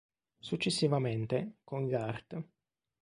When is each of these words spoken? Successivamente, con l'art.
Successivamente, 0.39 1.57
con 1.63 1.87
l'art. 1.87 2.43